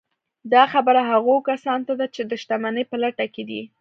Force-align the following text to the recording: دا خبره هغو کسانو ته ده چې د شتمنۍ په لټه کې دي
دا 0.53 0.63
خبره 0.73 1.01
هغو 1.11 1.35
کسانو 1.49 1.85
ته 1.87 1.93
ده 1.99 2.05
چې 2.15 2.21
د 2.25 2.31
شتمنۍ 2.41 2.83
په 2.91 2.95
لټه 3.03 3.25
کې 3.33 3.43
دي 3.49 3.61